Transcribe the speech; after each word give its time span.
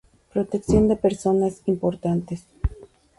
Protección 0.33 0.87
de 0.87 0.95
Personas 0.95 1.61
Importantes. 1.67 2.47